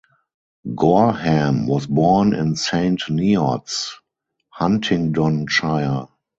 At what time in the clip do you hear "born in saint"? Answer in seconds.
1.85-3.01